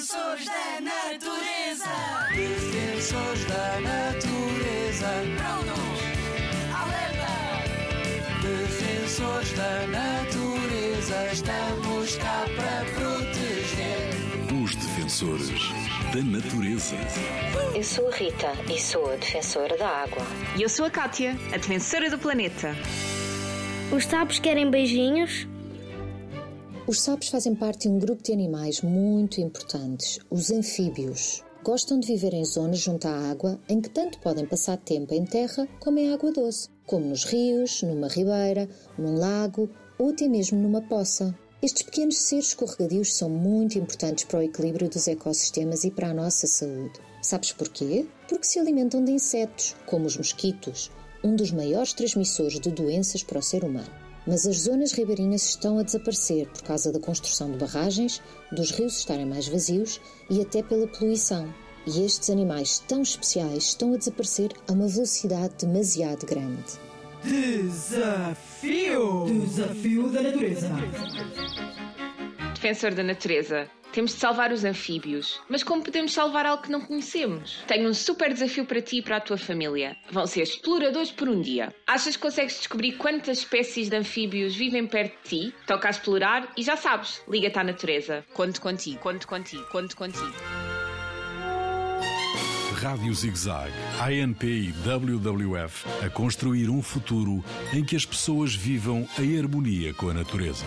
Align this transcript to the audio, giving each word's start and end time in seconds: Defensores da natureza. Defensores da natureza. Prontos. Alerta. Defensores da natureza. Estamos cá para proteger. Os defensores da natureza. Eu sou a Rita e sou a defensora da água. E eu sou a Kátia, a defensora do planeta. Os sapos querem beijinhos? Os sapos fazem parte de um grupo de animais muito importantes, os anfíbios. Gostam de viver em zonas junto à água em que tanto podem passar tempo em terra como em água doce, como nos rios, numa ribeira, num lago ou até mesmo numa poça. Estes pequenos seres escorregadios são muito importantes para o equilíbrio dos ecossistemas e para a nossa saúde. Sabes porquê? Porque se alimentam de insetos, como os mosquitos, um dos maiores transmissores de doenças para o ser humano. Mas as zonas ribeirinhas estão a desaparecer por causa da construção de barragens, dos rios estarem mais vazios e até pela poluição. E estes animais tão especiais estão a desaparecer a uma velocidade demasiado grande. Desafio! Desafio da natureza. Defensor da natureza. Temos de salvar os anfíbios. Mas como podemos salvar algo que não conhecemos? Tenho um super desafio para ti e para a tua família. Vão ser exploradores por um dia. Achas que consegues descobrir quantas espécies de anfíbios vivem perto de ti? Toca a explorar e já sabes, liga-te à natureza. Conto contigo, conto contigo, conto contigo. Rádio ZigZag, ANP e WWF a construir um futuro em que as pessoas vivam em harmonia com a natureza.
Defensores 0.00 0.46
da 0.46 0.80
natureza. 0.80 1.84
Defensores 2.34 3.44
da 3.44 3.80
natureza. 3.82 5.08
Prontos. 5.36 6.00
Alerta. 6.72 7.28
Defensores 8.40 9.52
da 9.52 9.86
natureza. 9.88 11.32
Estamos 11.34 12.16
cá 12.16 12.46
para 12.56 12.84
proteger. 12.94 14.08
Os 14.64 14.74
defensores 14.74 15.68
da 16.14 16.22
natureza. 16.22 16.96
Eu 17.74 17.84
sou 17.84 18.08
a 18.08 18.16
Rita 18.16 18.52
e 18.72 18.80
sou 18.80 19.12
a 19.12 19.16
defensora 19.16 19.76
da 19.76 19.86
água. 19.86 20.22
E 20.56 20.62
eu 20.62 20.68
sou 20.70 20.86
a 20.86 20.90
Kátia, 20.90 21.36
a 21.52 21.58
defensora 21.58 22.08
do 22.08 22.18
planeta. 22.18 22.74
Os 23.92 24.06
sapos 24.06 24.38
querem 24.38 24.70
beijinhos? 24.70 25.46
Os 26.90 27.02
sapos 27.02 27.28
fazem 27.28 27.54
parte 27.54 27.82
de 27.82 27.88
um 27.88 28.00
grupo 28.00 28.20
de 28.20 28.32
animais 28.32 28.80
muito 28.80 29.40
importantes, 29.40 30.18
os 30.28 30.50
anfíbios. 30.50 31.40
Gostam 31.62 32.00
de 32.00 32.08
viver 32.08 32.34
em 32.34 32.44
zonas 32.44 32.80
junto 32.80 33.06
à 33.06 33.30
água 33.30 33.60
em 33.68 33.80
que 33.80 33.88
tanto 33.88 34.18
podem 34.18 34.44
passar 34.44 34.76
tempo 34.76 35.14
em 35.14 35.24
terra 35.24 35.68
como 35.78 36.00
em 36.00 36.12
água 36.12 36.32
doce, 36.32 36.68
como 36.84 37.06
nos 37.06 37.24
rios, 37.24 37.80
numa 37.84 38.08
ribeira, 38.08 38.68
num 38.98 39.14
lago 39.14 39.70
ou 40.00 40.10
até 40.10 40.26
mesmo 40.26 40.58
numa 40.58 40.82
poça. 40.82 41.32
Estes 41.62 41.84
pequenos 41.84 42.18
seres 42.18 42.48
escorregadios 42.48 43.14
são 43.14 43.30
muito 43.30 43.78
importantes 43.78 44.24
para 44.24 44.40
o 44.40 44.42
equilíbrio 44.42 44.90
dos 44.90 45.06
ecossistemas 45.06 45.84
e 45.84 45.92
para 45.92 46.08
a 46.08 46.14
nossa 46.14 46.48
saúde. 46.48 46.98
Sabes 47.22 47.52
porquê? 47.52 48.04
Porque 48.28 48.48
se 48.48 48.58
alimentam 48.58 49.04
de 49.04 49.12
insetos, 49.12 49.76
como 49.86 50.06
os 50.06 50.16
mosquitos, 50.16 50.90
um 51.22 51.36
dos 51.36 51.52
maiores 51.52 51.92
transmissores 51.92 52.58
de 52.58 52.72
doenças 52.72 53.22
para 53.22 53.38
o 53.38 53.42
ser 53.42 53.62
humano. 53.62 54.09
Mas 54.26 54.46
as 54.46 54.62
zonas 54.62 54.92
ribeirinhas 54.92 55.48
estão 55.48 55.78
a 55.78 55.82
desaparecer 55.82 56.46
por 56.48 56.62
causa 56.62 56.92
da 56.92 57.00
construção 57.00 57.50
de 57.50 57.58
barragens, 57.58 58.22
dos 58.52 58.70
rios 58.70 58.98
estarem 58.98 59.26
mais 59.26 59.48
vazios 59.48 60.00
e 60.28 60.40
até 60.40 60.62
pela 60.62 60.86
poluição. 60.86 61.52
E 61.86 62.04
estes 62.04 62.28
animais 62.28 62.82
tão 62.86 63.02
especiais 63.02 63.64
estão 63.64 63.94
a 63.94 63.96
desaparecer 63.96 64.52
a 64.68 64.72
uma 64.72 64.86
velocidade 64.86 65.66
demasiado 65.66 66.26
grande. 66.26 66.78
Desafio! 67.24 69.24
Desafio 69.26 70.08
da 70.10 70.22
natureza. 70.22 70.68
Defensor 72.54 72.94
da 72.94 73.02
natureza. 73.02 73.68
Temos 73.92 74.12
de 74.12 74.18
salvar 74.18 74.52
os 74.52 74.64
anfíbios. 74.64 75.40
Mas 75.48 75.62
como 75.62 75.82
podemos 75.82 76.12
salvar 76.12 76.46
algo 76.46 76.62
que 76.62 76.70
não 76.70 76.80
conhecemos? 76.80 77.64
Tenho 77.66 77.88
um 77.88 77.94
super 77.94 78.32
desafio 78.32 78.64
para 78.64 78.80
ti 78.80 78.98
e 78.98 79.02
para 79.02 79.16
a 79.16 79.20
tua 79.20 79.36
família. 79.36 79.96
Vão 80.10 80.26
ser 80.26 80.42
exploradores 80.42 81.10
por 81.10 81.28
um 81.28 81.40
dia. 81.40 81.74
Achas 81.86 82.16
que 82.16 82.22
consegues 82.22 82.58
descobrir 82.58 82.92
quantas 82.92 83.38
espécies 83.38 83.88
de 83.88 83.96
anfíbios 83.96 84.54
vivem 84.54 84.86
perto 84.86 85.16
de 85.24 85.28
ti? 85.28 85.54
Toca 85.66 85.88
a 85.88 85.90
explorar 85.90 86.52
e 86.56 86.62
já 86.62 86.76
sabes, 86.76 87.20
liga-te 87.28 87.58
à 87.58 87.64
natureza. 87.64 88.24
Conto 88.32 88.60
contigo, 88.60 88.98
conto 89.00 89.26
contigo, 89.26 89.64
conto 89.70 89.96
contigo. 89.96 90.34
Rádio 92.80 93.12
ZigZag, 93.12 93.70
ANP 94.00 94.46
e 94.46 94.72
WWF 94.72 95.86
a 96.02 96.08
construir 96.08 96.70
um 96.70 96.80
futuro 96.80 97.44
em 97.74 97.84
que 97.84 97.94
as 97.94 98.06
pessoas 98.06 98.54
vivam 98.54 99.06
em 99.18 99.38
harmonia 99.38 99.92
com 99.92 100.08
a 100.08 100.14
natureza. 100.14 100.64